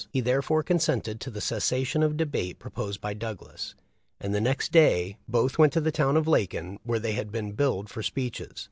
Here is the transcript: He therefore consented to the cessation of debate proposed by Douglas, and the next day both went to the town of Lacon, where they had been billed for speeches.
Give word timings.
He 0.09 0.19
therefore 0.19 0.63
consented 0.63 1.21
to 1.21 1.29
the 1.29 1.41
cessation 1.41 2.01
of 2.01 2.17
debate 2.17 2.57
proposed 2.57 3.01
by 3.01 3.13
Douglas, 3.13 3.75
and 4.19 4.33
the 4.33 4.41
next 4.41 4.71
day 4.71 5.17
both 5.27 5.59
went 5.59 5.73
to 5.73 5.79
the 5.79 5.91
town 5.91 6.17
of 6.17 6.27
Lacon, 6.27 6.79
where 6.83 6.97
they 6.97 7.11
had 7.13 7.31
been 7.31 7.51
billed 7.51 7.87
for 7.87 8.01
speeches. 8.01 8.55